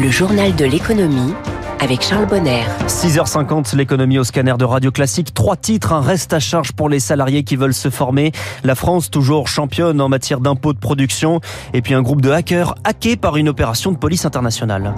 Le 0.00 0.10
journal 0.10 0.54
de 0.56 0.64
l'économie 0.64 1.34
avec 1.78 2.02
Charles 2.02 2.26
Bonner. 2.26 2.62
6h50, 2.86 3.76
l'économie 3.76 4.18
au 4.18 4.24
scanner 4.24 4.54
de 4.58 4.64
Radio 4.64 4.90
Classique. 4.90 5.34
Trois 5.34 5.56
titres, 5.56 5.92
un 5.92 6.00
reste 6.00 6.32
à 6.32 6.40
charge 6.40 6.72
pour 6.72 6.88
les 6.88 7.00
salariés 7.00 7.42
qui 7.44 7.56
veulent 7.56 7.74
se 7.74 7.90
former. 7.90 8.32
La 8.64 8.74
France, 8.74 9.10
toujours 9.10 9.48
championne 9.48 10.00
en 10.00 10.08
matière 10.08 10.40
d'impôts 10.40 10.72
de 10.72 10.78
production. 10.78 11.40
Et 11.74 11.82
puis 11.82 11.92
un 11.92 12.02
groupe 12.02 12.22
de 12.22 12.30
hackers 12.30 12.74
hackés 12.84 13.16
par 13.16 13.36
une 13.36 13.48
opération 13.48 13.92
de 13.92 13.98
police 13.98 14.24
internationale. 14.24 14.94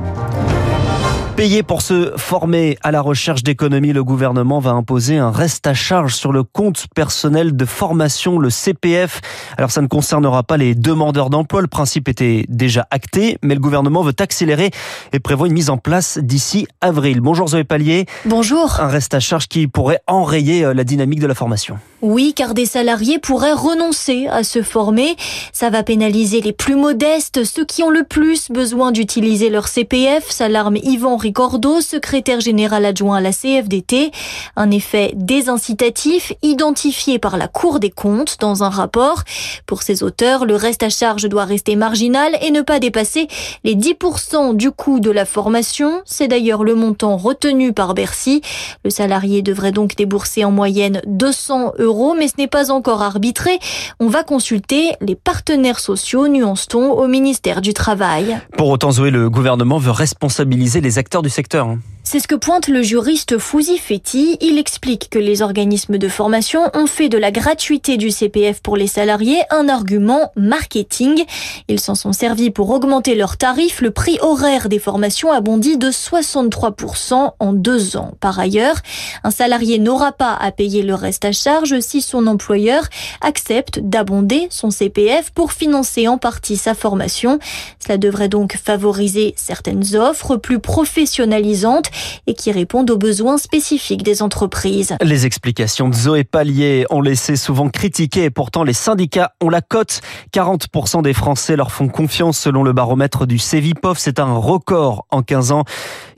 Payé 1.36 1.64
pour 1.64 1.82
se 1.82 2.12
former 2.16 2.78
à 2.84 2.92
la 2.92 3.00
recherche 3.00 3.42
d'économie, 3.42 3.92
le 3.92 4.04
gouvernement 4.04 4.60
va 4.60 4.70
imposer 4.70 5.18
un 5.18 5.32
reste 5.32 5.66
à 5.66 5.74
charge 5.74 6.14
sur 6.14 6.30
le 6.30 6.44
compte 6.44 6.86
personnel 6.94 7.56
de 7.56 7.64
formation, 7.64 8.38
le 8.38 8.50
CPF. 8.50 9.20
Alors 9.58 9.72
ça 9.72 9.82
ne 9.82 9.88
concernera 9.88 10.44
pas 10.44 10.56
les 10.56 10.76
demandeurs 10.76 11.30
d'emploi, 11.30 11.60
le 11.60 11.66
principe 11.66 12.08
était 12.08 12.46
déjà 12.48 12.86
acté, 12.92 13.36
mais 13.42 13.54
le 13.54 13.60
gouvernement 13.60 14.02
veut 14.02 14.14
accélérer 14.20 14.70
et 15.12 15.18
prévoit 15.18 15.48
une 15.48 15.54
mise 15.54 15.70
en 15.70 15.76
place 15.76 16.18
d'ici 16.18 16.68
avril. 16.80 17.20
Bonjour 17.20 17.48
Zoé 17.48 17.64
Pallier. 17.64 18.06
Bonjour. 18.26 18.78
Un 18.80 18.86
reste 18.86 19.12
à 19.14 19.20
charge 19.20 19.48
qui 19.48 19.66
pourrait 19.66 20.00
enrayer 20.06 20.64
euh, 20.64 20.72
la 20.72 20.84
dynamique 20.84 21.18
de 21.18 21.26
la 21.26 21.34
formation. 21.34 21.78
Oui, 22.07 22.35
car 22.36 22.53
des 22.53 22.67
salariés 22.67 23.18
pourraient 23.18 23.54
renoncer 23.54 24.26
à 24.26 24.45
se 24.45 24.61
former. 24.61 25.17
Ça 25.54 25.71
va 25.71 25.82
pénaliser 25.82 26.43
les 26.43 26.53
plus 26.53 26.75
modestes, 26.75 27.45
ceux 27.45 27.64
qui 27.64 27.82
ont 27.82 27.89
le 27.89 28.04
plus 28.04 28.50
besoin 28.50 28.93
d'utiliser 28.93 29.49
leur 29.49 29.68
CPF, 29.68 30.31
s'alarme 30.31 30.76
Yvan 30.76 31.17
Ricordo, 31.17 31.81
secrétaire 31.81 32.41
général 32.41 32.84
adjoint 32.84 33.17
à 33.17 33.20
la 33.22 33.33
CFDT. 33.33 34.11
Un 34.55 34.70
effet 34.70 35.12
désincitatif 35.17 36.34
identifié 36.42 37.19
par 37.19 37.39
la 37.39 37.48
Cour 37.48 37.81
des 37.81 37.89
comptes 37.89 38.36
dans 38.39 38.64
un 38.64 38.69
rapport. 38.69 39.23
Pour 39.64 39.83
ces 39.83 40.03
auteurs, 40.03 40.45
le 40.45 40.56
reste 40.56 40.83
à 40.83 40.91
charge 40.91 41.27
doit 41.27 41.47
rester 41.47 41.75
marginal 41.75 42.36
et 42.42 42.50
ne 42.50 42.61
pas 42.61 42.81
dépasser 42.81 43.28
les 43.64 43.77
10% 43.77 44.55
du 44.55 44.70
coût 44.70 45.00
de 45.00 45.11
la 45.11 45.25
formation. 45.25 46.03
C'est 46.05 46.28
d'ailleurs 46.28 46.65
le 46.65 46.75
montant 46.75 47.17
retenu 47.17 47.73
par 47.73 47.95
Bercy. 47.95 48.43
Le 48.84 48.91
salarié 48.91 49.41
devrait 49.41 49.73
donc 49.73 49.97
débourser 49.97 50.45
en 50.45 50.50
moyenne 50.50 51.00
200 51.06 51.73
euros, 51.78 51.94
mais 52.19 52.28
ce 52.28 52.34
n'est 52.39 52.48
pas 52.48 52.70
encore 52.70 53.03
arbitré. 53.03 53.59
On 54.00 54.09
va 54.09 54.25
consulter 54.25 54.92
les 55.00 55.14
partenaires 55.14 55.81
sociaux, 55.81 56.28
nuance-t-on, 56.28 56.92
au 56.92 57.06
ministère 57.06 57.61
du 57.61 57.73
Travail. 57.75 58.39
Pour 58.56 58.69
autant, 58.69 58.91
Zoé, 58.91 59.11
le 59.11 59.31
gouvernement 59.31 59.78
veut 59.78 59.91
responsabiliser 59.91 60.81
les 60.81 60.98
acteurs 60.98 61.22
du 61.22 61.31
secteur. 61.31 61.77
C'est 62.15 62.20
ce 62.20 62.29
que 62.29 62.37
pointe 62.37 62.69
le 62.69 62.81
juriste 62.81 63.39
Fouzi 63.39 63.77
Fetti. 63.77 64.39
Il 64.41 64.57
explique 64.57 65.11
que 65.11 65.19
les 65.19 65.43
organismes 65.43 65.98
de 65.98 66.07
formation 66.07 66.71
ont 66.73 66.87
fait 66.87 67.09
de 67.09 67.19
la 67.19 67.33
gratuité 67.33 67.97
du 67.97 68.12
CPF 68.12 68.62
pour 68.62 68.77
les 68.77 68.87
salariés 68.87 69.41
un 69.51 69.69
argument 69.69 70.31
marketing. 70.37 71.25
Ils 71.67 71.81
s'en 71.81 71.97
sont 71.97 72.12
servis 72.12 72.51
pour 72.51 72.71
augmenter 72.71 73.17
leurs 73.17 73.37
tarifs. 73.37 73.81
Le 73.81 73.91
prix 73.91 74.17
horaire 74.21 74.69
des 74.69 74.79
formations 74.79 75.33
a 75.33 75.41
bondi 75.41 75.77
de 75.77 75.91
63% 75.91 77.33
en 77.37 77.53
deux 77.53 77.97
ans. 77.97 78.12
Par 78.21 78.39
ailleurs, 78.39 78.77
un 79.25 79.33
salarié 79.33 79.81
n'aura 79.81 80.12
pas 80.12 80.34
à 80.34 80.53
payer 80.53 80.84
le 80.84 80.95
reste 80.95 81.25
à 81.25 81.33
charge 81.33 81.81
si 81.81 82.01
son 82.01 82.28
employeur 82.28 82.84
accepte 83.23 83.81
d'abonder 83.81 84.47
son 84.51 84.71
CPF 84.71 85.33
pour 85.33 85.51
financer 85.51 86.06
en 86.06 86.19
partie 86.19 86.59
sa 86.59 86.75
formation. 86.75 87.41
Cela 87.84 87.99
devrait 87.99 88.28
donc 88.28 88.56
favoriser 88.56 89.34
certaines 89.37 89.97
offres 89.97 90.37
plus 90.37 90.61
professionnalisantes 90.61 91.91
et 92.27 92.34
qui 92.34 92.52
répondent 92.52 92.91
aux 92.91 92.98
besoins 92.98 93.38
spécifiques 93.38 94.02
des 94.02 94.22
entreprises. 94.22 94.97
Les 95.02 95.27
explications 95.27 95.88
de 95.88 95.94
Zoé 95.94 96.24
Pallier 96.24 96.86
ont 96.91 97.00
laissé 97.00 97.36
souvent 97.36 97.69
critiquer 97.69 98.24
et 98.24 98.30
pourtant 98.30 98.64
les 98.64 98.72
syndicats 98.72 99.33
ont 99.41 99.50
la 99.50 99.60
cote. 99.60 100.00
40% 100.32 101.02
des 101.02 101.12
Français 101.12 101.56
leur 101.56 101.72
font 101.72 101.88
confiance 101.88 102.38
selon 102.38 102.62
le 102.62 102.72
baromètre 102.72 103.27
du 103.27 103.38
Cevipof. 103.38 103.98
C'est 103.98 104.19
un 104.19 104.34
record 104.34 105.06
en 105.10 105.22
15 105.22 105.52
ans. 105.52 105.64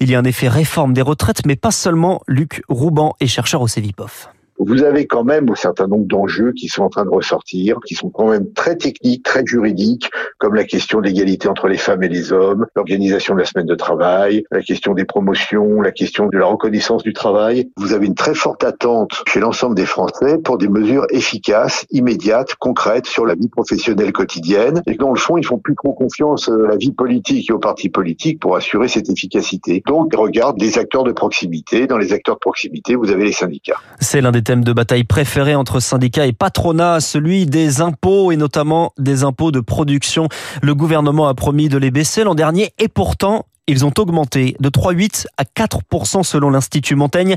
Il 0.00 0.10
y 0.10 0.14
a 0.14 0.18
un 0.18 0.24
effet 0.24 0.48
réforme 0.48 0.92
des 0.92 1.02
retraites, 1.02 1.46
mais 1.46 1.56
pas 1.56 1.70
seulement. 1.70 2.20
Luc 2.26 2.62
Rouban 2.68 3.14
est 3.20 3.26
chercheur 3.26 3.62
au 3.62 3.68
Cevipof. 3.68 4.28
Vous 4.58 4.82
avez 4.82 5.06
quand 5.06 5.24
même 5.24 5.50
un 5.50 5.54
certain 5.54 5.86
nombre 5.86 6.06
d'enjeux 6.06 6.52
qui 6.52 6.68
sont 6.68 6.82
en 6.82 6.88
train 6.88 7.04
de 7.04 7.10
ressortir, 7.10 7.78
qui 7.86 7.94
sont 7.94 8.10
quand 8.10 8.28
même 8.28 8.52
très 8.52 8.76
techniques, 8.76 9.24
très 9.24 9.44
juridiques, 9.44 10.10
comme 10.38 10.54
la 10.54 10.64
question 10.64 11.00
de 11.00 11.06
l'égalité 11.06 11.48
entre 11.48 11.68
les 11.68 11.76
femmes 11.76 12.02
et 12.02 12.08
les 12.08 12.32
hommes, 12.32 12.66
l'organisation 12.74 13.34
de 13.34 13.40
la 13.40 13.46
semaine 13.46 13.66
de 13.66 13.74
travail, 13.74 14.44
la 14.50 14.62
question 14.62 14.94
des 14.94 15.04
promotions, 15.04 15.80
la 15.80 15.92
question 15.92 16.26
de 16.28 16.38
la 16.38 16.46
reconnaissance 16.46 17.02
du 17.02 17.12
travail. 17.12 17.70
Vous 17.76 17.92
avez 17.92 18.06
une 18.06 18.14
très 18.14 18.34
forte 18.34 18.64
attente 18.64 19.22
chez 19.26 19.40
l'ensemble 19.40 19.74
des 19.74 19.86
Français 19.86 20.38
pour 20.38 20.58
des 20.58 20.68
mesures 20.68 21.06
efficaces, 21.10 21.86
immédiates, 21.90 22.54
concrètes 22.56 23.06
sur 23.06 23.26
la 23.26 23.34
vie 23.34 23.48
professionnelle 23.48 24.12
quotidienne. 24.12 24.82
Et 24.86 24.94
dans 24.94 25.10
le 25.10 25.18
fond, 25.18 25.36
ils 25.36 25.46
font 25.46 25.58
plus 25.58 25.74
trop 25.76 25.92
confiance 25.92 26.48
à 26.48 26.56
la 26.68 26.76
vie 26.76 26.92
politique 26.92 27.50
et 27.50 27.52
aux 27.52 27.58
partis 27.58 27.88
politiques 27.88 28.40
pour 28.40 28.56
assurer 28.56 28.88
cette 28.88 29.10
efficacité. 29.10 29.82
Donc, 29.86 30.08
ils 30.12 30.18
regardent 30.18 30.60
les 30.60 30.78
acteurs 30.78 31.04
de 31.04 31.12
proximité. 31.12 31.86
Dans 31.86 31.98
les 31.98 32.12
acteurs 32.12 32.36
de 32.36 32.40
proximité, 32.40 32.94
vous 32.94 33.10
avez 33.10 33.24
les 33.24 33.32
syndicats. 33.32 33.80
C'est 34.00 34.20
l'un 34.20 34.32
des 34.32 34.42
thèmes 34.46 34.62
de 34.62 34.72
bataille 34.72 35.02
préférés 35.02 35.56
entre 35.56 35.80
syndicats 35.80 36.24
et 36.24 36.32
patronat, 36.32 37.00
celui 37.00 37.46
des 37.46 37.80
impôts 37.80 38.30
et 38.30 38.36
notamment 38.36 38.92
des 38.96 39.24
impôts 39.24 39.50
de 39.50 39.58
production. 39.58 40.28
Le 40.62 40.72
gouvernement 40.72 41.26
a 41.26 41.34
promis 41.34 41.68
de 41.68 41.76
les 41.76 41.90
baisser 41.90 42.22
l'an 42.22 42.36
dernier 42.36 42.72
et 42.78 42.86
pourtant, 42.86 43.46
ils 43.66 43.84
ont 43.84 43.92
augmenté 43.98 44.54
de 44.60 44.68
3,8 44.68 45.26
à 45.36 45.42
4% 45.42 46.22
selon 46.22 46.50
l'Institut 46.50 46.94
Montaigne, 46.94 47.34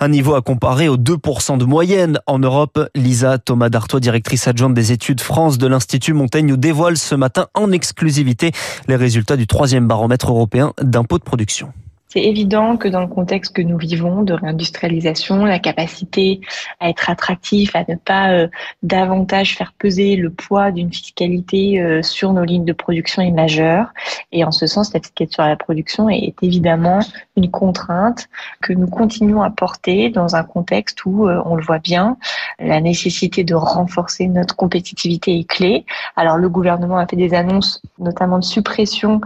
un 0.00 0.08
niveau 0.08 0.34
à 0.34 0.42
comparer 0.42 0.90
aux 0.90 0.98
2% 0.98 1.56
de 1.56 1.64
moyenne 1.64 2.20
en 2.26 2.38
Europe. 2.38 2.90
Lisa 2.94 3.38
Thomas 3.38 3.70
Dartois, 3.70 4.00
directrice 4.00 4.46
adjointe 4.46 4.74
des 4.74 4.92
études 4.92 5.22
France 5.22 5.56
de 5.56 5.66
l'Institut 5.66 6.12
Montaigne, 6.12 6.44
nous 6.44 6.58
dévoile 6.58 6.98
ce 6.98 7.14
matin 7.14 7.46
en 7.54 7.72
exclusivité 7.72 8.52
les 8.86 8.96
résultats 8.96 9.38
du 9.38 9.46
troisième 9.46 9.88
baromètre 9.88 10.30
européen 10.30 10.74
d'impôts 10.82 11.18
de 11.18 11.24
production. 11.24 11.72
C'est 12.12 12.24
évident 12.24 12.76
que 12.76 12.88
dans 12.88 13.02
le 13.02 13.06
contexte 13.06 13.54
que 13.54 13.62
nous 13.62 13.78
vivons 13.78 14.22
de 14.22 14.32
réindustrialisation, 14.32 15.44
la 15.44 15.60
capacité 15.60 16.40
à 16.80 16.90
être 16.90 17.08
attractif, 17.08 17.76
à 17.76 17.84
ne 17.88 17.94
pas 17.94 18.32
euh, 18.32 18.48
davantage 18.82 19.56
faire 19.56 19.72
peser 19.78 20.16
le 20.16 20.28
poids 20.30 20.72
d'une 20.72 20.92
fiscalité 20.92 21.80
euh, 21.80 22.02
sur 22.02 22.32
nos 22.32 22.42
lignes 22.42 22.64
de 22.64 22.72
production 22.72 23.22
est 23.22 23.30
majeure. 23.30 23.92
Et 24.32 24.42
en 24.42 24.50
ce 24.50 24.66
sens, 24.66 24.92
la 24.92 24.98
fiscalité 24.98 25.34
sur 25.34 25.44
la 25.44 25.54
production 25.54 26.08
est, 26.08 26.34
évidemment 26.42 26.98
une 27.36 27.48
contrainte 27.48 28.28
que 28.60 28.72
nous 28.72 28.88
continuons 28.88 29.42
à 29.42 29.50
porter 29.50 30.10
dans 30.10 30.34
un 30.34 30.42
contexte 30.42 31.04
où, 31.04 31.28
euh, 31.28 31.40
on 31.44 31.54
le 31.54 31.62
voit 31.62 31.78
bien, 31.78 32.16
la 32.58 32.80
nécessité 32.80 33.44
de 33.44 33.54
renforcer 33.54 34.26
notre 34.26 34.56
compétitivité 34.56 35.38
est 35.38 35.48
clé. 35.48 35.84
Alors 36.16 36.38
le 36.38 36.48
gouvernement 36.48 36.98
a 36.98 37.06
fait 37.06 37.14
des 37.14 37.34
annonces, 37.34 37.80
notamment 38.00 38.40
de 38.40 38.44
suppression 38.44 39.20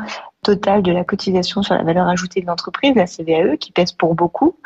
totale 0.44 0.82
de 0.82 0.92
la 0.92 1.02
cotisation 1.02 1.62
sur 1.62 1.74
la 1.74 1.82
valeur 1.82 2.06
ajoutée 2.06 2.40
de 2.40 2.46
l'entreprise, 2.46 2.94
la 2.94 3.06
CVAE, 3.06 3.56
qui 3.56 3.72
pèse 3.72 3.92
pour 3.92 4.14
beaucoup. 4.14 4.56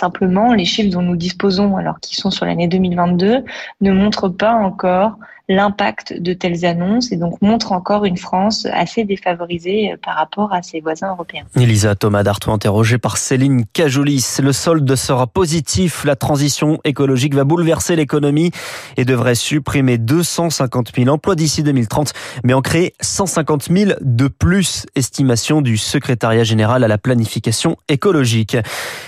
Simplement, 0.00 0.54
les 0.54 0.64
chiffres 0.64 0.90
dont 0.90 1.02
nous 1.02 1.16
disposons, 1.16 1.76
alors 1.76 2.00
qui 2.00 2.16
sont 2.16 2.30
sur 2.30 2.46
l'année 2.46 2.68
2022, 2.68 3.44
ne 3.80 3.92
montrent 3.92 4.28
pas 4.28 4.54
encore 4.54 5.18
l'impact 5.48 6.14
de 6.20 6.32
telles 6.32 6.64
annonces 6.64 7.12
et 7.12 7.16
donc 7.16 7.40
montrent 7.42 7.72
encore 7.72 8.06
une 8.06 8.16
France 8.16 8.66
assez 8.72 9.04
défavorisée 9.04 9.94
par 10.02 10.16
rapport 10.16 10.52
à 10.54 10.62
ses 10.62 10.80
voisins 10.80 11.10
européens. 11.10 11.44
Elisa 11.56 11.94
Thomas 11.94 12.22
Dartois, 12.22 12.54
interrogée 12.54 12.96
par 12.96 13.18
Céline 13.18 13.64
Cajoulis. 13.72 14.38
Le 14.42 14.52
solde 14.52 14.94
sera 14.96 15.26
positif. 15.26 16.04
La 16.04 16.16
transition 16.16 16.78
écologique 16.84 17.34
va 17.34 17.44
bouleverser 17.44 17.94
l'économie 17.94 18.52
et 18.96 19.04
devrait 19.04 19.34
supprimer 19.34 19.98
250 19.98 20.92
000 20.96 21.10
emplois 21.10 21.34
d'ici 21.34 21.62
2030, 21.62 22.12
mais 22.42 22.54
en 22.54 22.62
créer 22.62 22.94
150 23.00 23.68
000 23.70 23.90
de 24.00 24.28
plus. 24.28 24.86
Estimation 24.94 25.60
du 25.60 25.76
secrétariat 25.76 26.44
général 26.44 26.84
à 26.84 26.88
la 26.88 26.96
planification 26.96 27.76
écologique. 27.88 28.56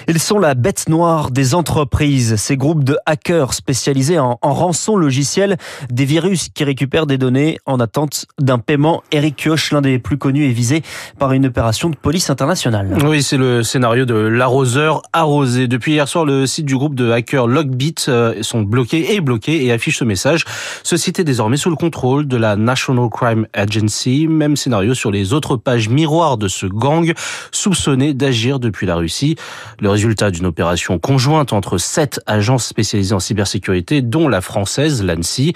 Ils 0.06 0.20
sont 0.20 0.38
la 0.38 0.54
bête 0.54 0.88
noire 0.88 1.30
des 1.30 1.54
entreprises. 1.54 2.36
Ces 2.36 2.58
groupes 2.58 2.84
de 2.84 2.98
hackers 3.06 3.54
spécialisés 3.54 4.18
en, 4.18 4.38
en 4.42 4.52
rançon 4.52 4.96
logiciel 4.96 5.56
des 5.90 6.04
virus 6.04 6.25
qui 6.34 6.64
récupèrent 6.64 7.06
des 7.06 7.18
données 7.18 7.58
en 7.66 7.80
attente 7.80 8.26
d'un 8.40 8.58
paiement. 8.58 9.02
Eric 9.12 9.36
Kioch, 9.36 9.70
l'un 9.72 9.80
des 9.80 9.98
plus 9.98 10.18
connus, 10.18 10.48
est 10.48 10.52
visé 10.52 10.82
par 11.18 11.32
une 11.32 11.46
opération 11.46 11.90
de 11.90 11.96
police 11.96 12.30
internationale. 12.30 12.96
Oui, 13.04 13.22
c'est 13.22 13.36
le 13.36 13.62
scénario 13.62 14.04
de 14.04 14.14
l'arroseur 14.14 15.02
arrosé. 15.12 15.68
Depuis 15.68 15.92
hier 15.92 16.08
soir, 16.08 16.24
le 16.24 16.46
site 16.46 16.66
du 16.66 16.76
groupe 16.76 16.94
de 16.94 17.10
hackers 17.10 17.46
Logbit 17.46 17.94
euh, 18.08 18.42
sont 18.42 18.62
bloqués 18.62 19.14
et 19.14 19.20
bloqués 19.20 19.64
et 19.64 19.72
affiche 19.72 19.98
ce 19.98 20.04
message. 20.04 20.44
Ce 20.82 20.96
site 20.96 21.18
est 21.18 21.24
désormais 21.24 21.56
sous 21.56 21.70
le 21.70 21.76
contrôle 21.76 22.26
de 22.26 22.36
la 22.36 22.56
National 22.56 23.08
Crime 23.10 23.46
Agency. 23.52 24.26
Même 24.28 24.56
scénario 24.56 24.94
sur 24.94 25.10
les 25.10 25.32
autres 25.32 25.56
pages 25.56 25.88
miroirs 25.88 26.36
de 26.38 26.48
ce 26.48 26.66
gang 26.66 27.12
soupçonné 27.52 28.14
d'agir 28.14 28.58
depuis 28.58 28.86
la 28.86 28.96
Russie. 28.96 29.36
Le 29.80 29.90
résultat 29.90 30.30
d'une 30.30 30.46
opération 30.46 30.98
conjointe 30.98 31.52
entre 31.52 31.78
sept 31.78 32.20
agences 32.26 32.66
spécialisées 32.66 33.14
en 33.14 33.20
cybersécurité, 33.20 34.02
dont 34.02 34.28
la 34.28 34.40
française, 34.40 35.02
l'ANSI. 35.02 35.52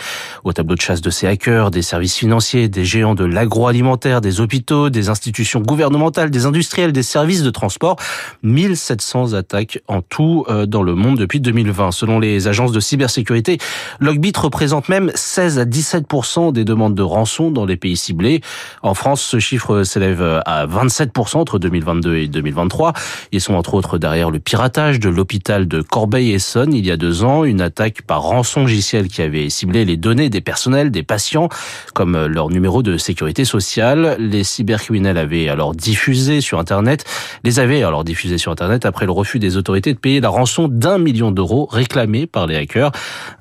Au 0.61 0.63
tableau 0.63 0.77
de 0.77 0.81
chasse 0.83 1.01
de 1.01 1.09
ces 1.09 1.27
hackers, 1.27 1.71
des 1.71 1.81
services 1.81 2.17
financiers, 2.17 2.69
des 2.69 2.85
géants 2.85 3.15
de 3.15 3.25
l'agroalimentaire, 3.25 4.21
des 4.21 4.43
hôpitaux, 4.43 4.91
des 4.91 5.09
institutions 5.09 5.61
gouvernementales, 5.61 6.31
des 6.31 6.45
industriels, 6.45 6.93
des 6.93 7.03
services 7.03 7.43
de 7.43 7.49
transport. 7.49 7.97
1700 8.43 9.33
attaques 9.33 9.81
en 9.89 10.03
tout 10.03 10.45
euh, 10.51 10.67
dans 10.67 10.83
le 10.83 10.95
monde 10.95 11.17
depuis 11.17 11.41
2020. 11.41 11.93
Selon 11.93 12.19
les 12.19 12.47
agences 12.47 12.73
de 12.73 12.81
cybersécurité, 12.81 13.57
Logbit 14.01 14.35
représente 14.37 14.91
même 14.91 15.11
16 15.15 15.59
à 15.61 15.65
17 15.65 16.05
des 16.53 16.67
demandes 16.67 16.95
de 16.95 17.03
rançon 17.03 17.51
dans 17.51 17.65
les 17.65 17.79
pays 17.79 17.97
ciblés. 17.97 18.43
En 18.83 18.93
France, 18.93 19.23
ce 19.23 19.39
chiffre 19.39 19.83
s'élève 19.83 20.43
à 20.45 20.67
27% 20.67 21.39
entre 21.39 21.59
2022 21.59 22.17
et 22.17 22.29
2023. 22.29 22.93
Ils 23.33 23.41
sont 23.41 23.55
entre 23.55 23.73
autres 23.73 23.97
derrière 23.97 24.31
le 24.31 24.41
piratage 24.41 25.01
de 25.01 25.09
l'hôpital 25.09 25.67
de 25.67 25.81
Corbeil-Essonne 25.81 26.75
il 26.75 26.85
y 26.85 26.91
a 26.91 26.99
deux 26.99 27.25
ans, 27.25 27.45
une 27.45 27.63
attaque 27.63 28.03
par 28.03 28.21
rançon 28.21 28.61
logiciel 28.61 29.09
qui 29.09 29.23
avait 29.23 29.49
ciblé 29.49 29.87
les 29.87 29.97
données 29.97 30.29
des 30.29 30.43
personnels, 30.51 30.91
des 30.91 31.05
patients, 31.05 31.49
comme 31.95 32.27
leur 32.27 32.51
numéro 32.51 32.83
de 32.83 32.99
sécurité 32.99 33.45
sociale. 33.45 34.17
Les 34.19 34.43
cybercriminels 34.43 35.17
avaient 35.17 35.49
alors 35.49 35.77
diffusé 35.77 36.41
sur 36.41 36.59
Internet, 36.59 37.05
les 37.45 37.61
avaient 37.61 37.85
alors 37.85 38.03
diffusé 38.03 38.37
sur 38.37 38.51
Internet 38.51 38.85
après 38.85 39.07
le 39.07 39.13
refus 39.13 39.39
des 39.39 39.57
autorités 39.57 39.95
de 39.95 39.99
payer 40.01 40.21
la 40.21 40.29
rançon 40.29 40.67
d'un 40.67 40.99
million 40.99 41.31
d'euros 41.31 41.69
réclamée 41.71 42.27
par 42.27 42.49
les 42.49 42.57
hackers. 42.57 42.91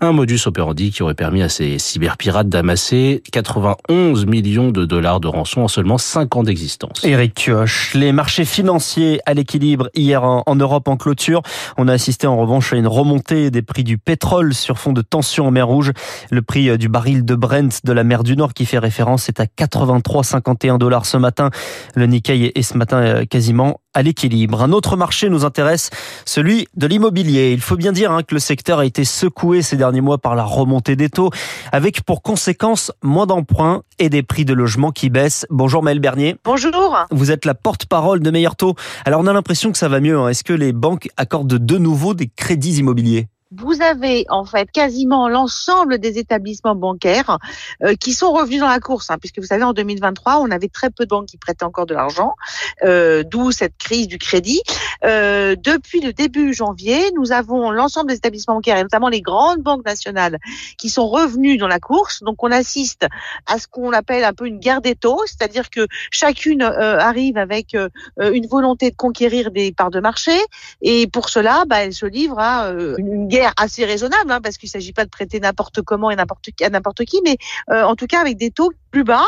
Un 0.01 0.11
modus 0.11 0.41
operandi 0.45 0.91
qui 0.91 1.01
aurait 1.01 1.15
permis 1.15 1.41
à 1.41 1.49
ces 1.49 1.79
cyberpirates 1.79 2.47
d'amasser 2.47 3.23
91 3.31 4.27
millions 4.27 4.69
de 4.69 4.85
dollars 4.85 5.19
de 5.19 5.27
rançon 5.27 5.61
en 5.61 5.67
seulement 5.67 5.97
5 5.97 6.35
ans 6.35 6.43
d'existence. 6.43 7.03
Eric 7.03 7.33
Kioch, 7.33 7.95
les 7.95 8.11
marchés 8.11 8.45
financiers 8.45 9.19
à 9.25 9.33
l'équilibre 9.33 9.89
hier 9.95 10.23
en 10.23 10.55
Europe 10.55 10.87
en 10.87 10.95
clôture. 10.95 11.41
On 11.75 11.87
a 11.87 11.93
assisté 11.93 12.27
en 12.27 12.37
revanche 12.37 12.71
à 12.71 12.75
une 12.75 12.85
remontée 12.85 13.49
des 13.49 13.63
prix 13.63 13.83
du 13.83 13.97
pétrole 13.97 14.53
sur 14.53 14.77
fond 14.77 14.93
de 14.93 15.01
tension 15.01 15.47
en 15.47 15.51
mer 15.51 15.65
Rouge. 15.65 15.91
Le 16.29 16.43
prix 16.43 16.77
du 16.77 16.87
baril 16.87 16.98
de 16.99 17.35
Brent 17.35 17.79
de 17.83 17.93
la 17.93 18.03
mer 18.03 18.23
du 18.23 18.35
Nord 18.35 18.53
qui 18.53 18.65
fait 18.65 18.77
référence 18.77 19.29
est 19.29 19.39
à 19.39 19.45
83,51 19.45 20.77
dollars 20.77 21.05
ce 21.05 21.17
matin. 21.17 21.49
Le 21.95 22.05
Nikkei 22.05 22.51
est 22.53 22.61
ce 22.61 22.77
matin 22.77 22.97
euh, 22.97 23.25
quasiment 23.25 23.79
à 23.93 24.01
l'équilibre. 24.01 24.61
Un 24.61 24.71
autre 24.71 24.97
marché 24.97 25.29
nous 25.29 25.45
intéresse, 25.45 25.89
celui 26.25 26.67
de 26.75 26.87
l'immobilier. 26.87 27.53
Il 27.53 27.61
faut 27.61 27.77
bien 27.77 27.93
dire 27.93 28.11
hein, 28.11 28.21
que 28.23 28.35
le 28.35 28.39
secteur 28.39 28.79
a 28.79 28.85
été 28.85 29.05
secoué 29.05 29.61
ces 29.61 29.77
derniers 29.77 30.01
mois 30.01 30.17
par 30.17 30.35
la 30.35 30.43
remontée 30.43 30.95
des 30.95 31.09
taux, 31.09 31.31
avec 31.71 32.03
pour 32.03 32.21
conséquence 32.21 32.91
moins 33.01 33.25
d'emprunts 33.25 33.81
et 33.97 34.09
des 34.09 34.21
prix 34.21 34.43
de 34.43 34.53
logement 34.53 34.91
qui 34.91 35.09
baissent. 35.09 35.45
Bonjour 35.49 35.81
Maëlle 35.81 35.99
Bernier. 35.99 36.35
Bonjour. 36.43 36.97
Vous 37.11 37.31
êtes 37.31 37.45
la 37.45 37.53
porte-parole 37.53 38.19
de 38.19 38.29
Meilleur 38.29 38.57
Taux. 38.57 38.75
Alors 39.05 39.21
on 39.21 39.27
a 39.27 39.33
l'impression 39.33 39.71
que 39.71 39.77
ça 39.77 39.87
va 39.87 40.01
mieux. 40.01 40.19
Hein. 40.19 40.27
Est-ce 40.27 40.43
que 40.43 40.53
les 40.53 40.73
banques 40.73 41.09
accordent 41.15 41.47
de 41.47 41.77
nouveau 41.77 42.13
des 42.13 42.27
crédits 42.27 42.77
immobiliers? 42.77 43.27
Vous 43.51 43.81
avez 43.81 44.25
en 44.29 44.45
fait 44.45 44.69
quasiment 44.71 45.27
l'ensemble 45.27 45.97
des 45.97 46.19
établissements 46.19 46.75
bancaires 46.75 47.39
euh, 47.83 47.95
qui 47.95 48.13
sont 48.13 48.31
revenus 48.31 48.59
dans 48.59 48.67
la 48.67 48.79
course, 48.79 49.09
hein, 49.09 49.17
puisque 49.17 49.39
vous 49.39 49.47
savez 49.47 49.63
en 49.63 49.73
2023 49.73 50.39
on 50.39 50.51
avait 50.51 50.67
très 50.67 50.91
peu 50.91 51.05
de 51.05 51.09
banques 51.09 51.27
qui 51.27 51.37
prêtaient 51.37 51.63
encore 51.63 51.87
de 51.87 51.95
l'argent, 51.95 52.35
euh, 52.83 53.23
d'où 53.23 53.51
cette 53.51 53.77
crise 53.77 54.07
du 54.07 54.19
crédit. 54.19 54.61
Euh, 55.03 55.55
depuis 55.57 56.01
le 56.01 56.13
début 56.13 56.53
janvier, 56.53 57.11
nous 57.15 57.31
avons 57.31 57.71
l'ensemble 57.71 58.09
des 58.09 58.17
établissements 58.17 58.55
bancaires 58.55 58.77
et 58.77 58.83
notamment 58.83 59.09
les 59.09 59.21
grandes 59.21 59.61
banques 59.61 59.85
nationales 59.85 60.37
qui 60.77 60.89
sont 60.89 61.07
revenus 61.07 61.57
dans 61.57 61.67
la 61.67 61.79
course. 61.79 62.21
Donc 62.21 62.43
on 62.43 62.51
assiste 62.51 63.07
à 63.47 63.57
ce 63.57 63.67
qu'on 63.67 63.93
appelle 63.93 64.25
un 64.25 64.33
peu 64.33 64.45
une 64.45 64.59
guerre 64.59 64.81
des 64.81 64.95
taux, 64.95 65.21
c'est-à-dire 65.25 65.71
que 65.71 65.87
chacune 66.11 66.61
arrive 66.61 67.37
avec 67.37 67.75
une 68.19 68.47
volonté 68.47 68.91
de 68.91 68.95
conquérir 68.95 69.51
des 69.51 69.71
parts 69.71 69.91
de 69.91 69.99
marché 69.99 70.33
et 70.81 71.07
pour 71.07 71.29
cela, 71.29 71.63
bah, 71.65 71.83
elle 71.83 71.93
se 71.93 72.05
livre 72.05 72.37
à 72.39 72.71
une 72.97 73.27
guerre 73.27 73.38
assez 73.57 73.85
raisonnable, 73.85 74.31
hein, 74.31 74.41
parce 74.41 74.57
qu'il 74.57 74.67
ne 74.67 74.71
s'agit 74.71 74.93
pas 74.93 75.05
de 75.05 75.09
prêter 75.09 75.39
n'importe 75.39 75.81
comment 75.81 76.11
et 76.11 76.15
n'importe 76.15 76.49
à 76.61 76.69
n'importe 76.69 77.05
qui, 77.05 77.21
mais 77.23 77.37
euh, 77.71 77.83
en 77.83 77.95
tout 77.95 78.07
cas 78.07 78.21
avec 78.21 78.37
des 78.37 78.51
taux 78.51 78.71
plus 78.91 79.03
bas. 79.03 79.25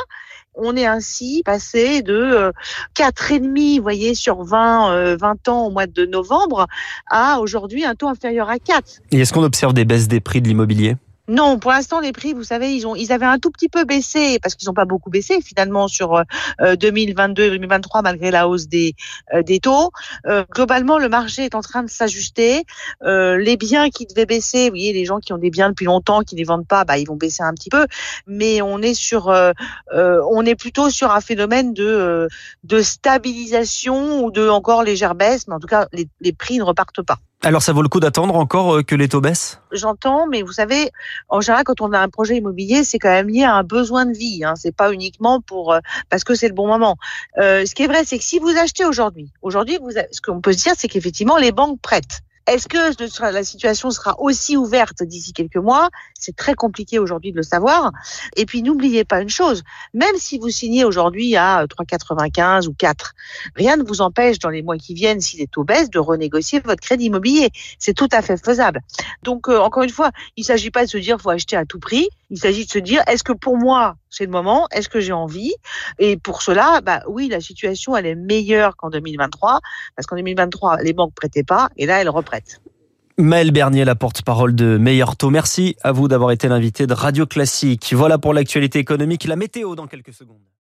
On 0.55 0.75
est 0.75 0.85
ainsi 0.85 1.43
passé 1.45 2.01
de 2.01 2.13
euh, 2.13 2.51
quatre 2.93 3.31
et 3.31 3.39
demi, 3.39 3.77
vous 3.77 3.83
voyez, 3.83 4.15
sur 4.15 4.43
20, 4.43 5.15
20 5.15 5.47
euh, 5.47 5.51
ans 5.51 5.65
au 5.67 5.71
mois 5.71 5.87
de 5.87 6.05
novembre, 6.05 6.67
à 7.09 7.39
aujourd'hui 7.39 7.85
un 7.85 7.95
taux 7.95 8.09
inférieur 8.09 8.49
à 8.49 8.59
4. 8.59 8.99
Et 9.11 9.21
est-ce 9.21 9.31
qu'on 9.31 9.43
observe 9.43 9.73
des 9.73 9.85
baisses 9.85 10.09
des 10.09 10.19
prix 10.19 10.41
de 10.41 10.49
l'immobilier? 10.49 10.97
Non, 11.31 11.59
pour 11.59 11.71
l'instant, 11.71 12.01
les 12.01 12.11
prix, 12.11 12.33
vous 12.33 12.43
savez, 12.43 12.75
ils 12.75 12.85
ont, 12.85 12.93
ils 12.93 13.13
avaient 13.13 13.25
un 13.25 13.39
tout 13.39 13.51
petit 13.51 13.69
peu 13.69 13.85
baissé 13.85 14.37
parce 14.43 14.55
qu'ils 14.55 14.67
n'ont 14.67 14.73
pas 14.73 14.83
beaucoup 14.83 15.09
baissé 15.09 15.39
finalement 15.41 15.87
sur 15.87 16.21
2022 16.59 17.43
euh, 17.43 17.49
2023 17.51 18.01
malgré 18.01 18.31
la 18.31 18.49
hausse 18.49 18.67
des 18.67 18.95
euh, 19.33 19.41
des 19.41 19.61
taux. 19.61 19.91
Euh, 20.27 20.43
globalement, 20.53 20.97
le 20.97 21.07
marché 21.07 21.45
est 21.45 21.55
en 21.55 21.61
train 21.61 21.83
de 21.83 21.89
s'ajuster. 21.89 22.65
les 23.01 23.55
biens 23.55 23.89
qui 23.89 24.05
devaient 24.07 24.25
baisser, 24.25 24.65
vous 24.65 24.71
voyez, 24.71 24.91
les 24.91 25.05
gens 25.05 25.19
qui 25.19 25.31
ont 25.31 25.37
des 25.37 25.49
biens 25.49 25.69
depuis 25.69 25.85
longtemps, 25.85 26.21
qui 26.21 26.35
ne 26.35 26.39
les 26.39 26.43
vendent 26.43 26.67
pas, 26.67 26.83
bah, 26.83 26.97
ils 26.97 27.07
vont 27.07 27.15
baisser 27.15 27.43
un 27.43 27.53
petit 27.53 27.69
peu. 27.69 27.87
Mais 28.27 28.61
on 28.61 28.81
est 28.81 28.93
sur, 28.93 29.33
on 29.93 30.45
est 30.45 30.55
plutôt 30.55 30.89
sur 30.89 31.11
un 31.11 31.21
phénomène 31.21 31.73
de 31.73 32.27
de 32.65 32.81
stabilisation 32.81 34.25
ou 34.25 34.31
de 34.31 34.49
encore 34.49 34.83
légère 34.83 35.15
baisse, 35.15 35.47
mais 35.47 35.55
en 35.55 35.59
tout 35.59 35.67
cas, 35.67 35.87
les, 35.93 36.09
les 36.19 36.33
prix 36.33 36.57
ne 36.57 36.63
repartent 36.63 37.03
pas. 37.03 37.19
Alors 37.43 37.63
ça 37.63 37.73
vaut 37.73 37.81
le 37.81 37.89
coup 37.89 37.99
d'attendre 37.99 38.35
encore 38.35 38.75
euh, 38.75 38.83
que 38.83 38.93
les 38.93 39.09
taux 39.09 39.19
baissent? 39.19 39.59
J'entends, 39.71 40.27
mais 40.27 40.43
vous 40.43 40.51
savez, 40.51 40.91
en 41.27 41.41
général, 41.41 41.63
quand 41.63 41.81
on 41.81 41.91
a 41.91 41.97
un 41.97 42.07
projet 42.07 42.37
immobilier, 42.37 42.83
c'est 42.83 42.99
quand 42.99 43.09
même 43.09 43.29
lié 43.29 43.43
à 43.43 43.55
un 43.55 43.63
besoin 43.63 44.05
de 44.05 44.15
vie. 44.15 44.43
Hein. 44.43 44.53
C'est 44.55 44.75
pas 44.75 44.93
uniquement 44.93 45.41
pour 45.41 45.73
euh, 45.73 45.79
parce 46.11 46.23
que 46.23 46.35
c'est 46.35 46.47
le 46.47 46.53
bon 46.53 46.67
moment. 46.67 46.97
Euh, 47.39 47.65
ce 47.65 47.73
qui 47.73 47.81
est 47.81 47.87
vrai, 47.87 48.03
c'est 48.05 48.19
que 48.19 48.23
si 48.23 48.37
vous 48.37 48.49
achetez 48.49 48.85
aujourd'hui, 48.85 49.31
aujourd'hui, 49.41 49.79
ce 50.11 50.21
qu'on 50.21 50.39
peut 50.39 50.53
se 50.53 50.59
dire, 50.59 50.73
c'est 50.77 50.87
qu'effectivement, 50.87 51.37
les 51.37 51.51
banques 51.51 51.81
prêtent. 51.81 52.21
Est-ce 52.47 52.67
que 52.67 53.31
la 53.31 53.43
situation 53.43 53.91
sera 53.91 54.19
aussi 54.19 54.57
ouverte 54.57 55.03
d'ici 55.03 55.31
quelques 55.31 55.57
mois? 55.57 55.89
C'est 56.13 56.35
très 56.35 56.53
compliqué 56.53 56.99
aujourd'hui 56.99 57.31
de 57.31 57.37
le 57.37 57.43
savoir. 57.43 57.91
Et 58.35 58.45
puis 58.45 58.63
n'oubliez 58.63 59.03
pas 59.03 59.21
une 59.21 59.29
chose, 59.29 59.63
même 59.93 60.15
si 60.17 60.37
vous 60.39 60.49
signez 60.49 60.83
aujourd'hui 60.83 61.35
à 61.35 61.65
3,95 61.65 62.67
ou 62.67 62.73
4, 62.73 63.13
rien 63.55 63.77
ne 63.77 63.83
vous 63.83 64.01
empêche 64.01 64.39
dans 64.39 64.49
les 64.49 64.63
mois 64.63 64.77
qui 64.77 64.93
viennent, 64.93 65.21
si 65.21 65.37
les 65.37 65.47
taux 65.47 65.63
baissent, 65.63 65.89
de 65.89 65.99
renégocier 65.99 66.59
votre 66.59 66.81
crédit 66.81 67.05
immobilier. 67.05 67.51
C'est 67.79 67.93
tout 67.93 68.09
à 68.11 68.21
fait 68.21 68.37
faisable. 68.43 68.81
Donc 69.23 69.47
euh, 69.47 69.59
encore 69.59 69.83
une 69.83 69.89
fois, 69.89 70.11
il 70.35 70.41
ne 70.41 70.45
s'agit 70.45 70.71
pas 70.71 70.85
de 70.85 70.89
se 70.89 70.97
dire 70.97 71.19
faut 71.21 71.29
acheter 71.29 71.55
à 71.55 71.65
tout 71.65 71.79
prix. 71.79 72.09
Il 72.31 72.39
s'agit 72.39 72.65
de 72.65 72.71
se 72.71 72.79
dire 72.79 73.01
est-ce 73.07 73.23
que 73.23 73.33
pour 73.33 73.57
moi 73.57 73.95
c'est 74.09 74.25
le 74.25 74.31
moment? 74.31 74.67
Est-ce 74.71 74.89
que 74.89 75.01
j'ai 75.01 75.11
envie? 75.11 75.53
Et 75.99 76.17
pour 76.17 76.41
cela, 76.41 76.79
bah 76.81 77.01
oui, 77.07 77.27
la 77.27 77.41
situation 77.41 77.95
elle 77.95 78.05
est 78.05 78.15
meilleure 78.15 78.77
qu'en 78.77 78.89
2023 78.89 79.59
parce 79.95 80.07
qu'en 80.07 80.15
2023 80.15 80.77
les 80.77 80.93
banques 80.93 81.13
prêtaient 81.13 81.43
pas 81.43 81.69
et 81.77 81.85
là 81.85 82.01
elles 82.01 82.09
reprêtent. 82.09 82.61
Maëlle 83.17 83.51
Bernier, 83.51 83.85
la 83.85 83.95
porte-parole 83.95 84.55
de 84.55 84.77
Meilleur 84.77 85.17
Taux. 85.17 85.29
Merci 85.29 85.75
à 85.83 85.91
vous 85.91 86.07
d'avoir 86.07 86.31
été 86.31 86.47
l'invité 86.47 86.87
de 86.87 86.93
Radio 86.93 87.25
Classique. 87.25 87.93
Voilà 87.95 88.17
pour 88.17 88.33
l'actualité 88.33 88.79
économique. 88.79 89.25
La 89.25 89.35
météo 89.35 89.75
dans 89.75 89.85
quelques 89.85 90.13
secondes. 90.13 90.39